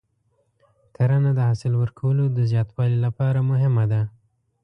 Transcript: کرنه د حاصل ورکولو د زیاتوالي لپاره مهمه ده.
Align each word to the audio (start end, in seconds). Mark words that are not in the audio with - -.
کرنه 0.95 1.31
د 1.35 1.39
حاصل 1.49 1.73
ورکولو 1.77 2.23
د 2.37 2.39
زیاتوالي 2.51 2.97
لپاره 3.05 3.39
مهمه 3.51 3.85
ده. 3.91 4.01